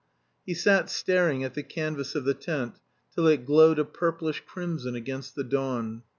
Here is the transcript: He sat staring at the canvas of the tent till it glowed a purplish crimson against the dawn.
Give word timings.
He 0.47 0.55
sat 0.55 0.89
staring 0.89 1.43
at 1.43 1.53
the 1.53 1.61
canvas 1.61 2.15
of 2.15 2.25
the 2.25 2.33
tent 2.33 2.79
till 3.13 3.27
it 3.27 3.45
glowed 3.45 3.77
a 3.77 3.85
purplish 3.85 4.39
crimson 4.47 4.95
against 4.95 5.35
the 5.35 5.43
dawn. 5.43 6.01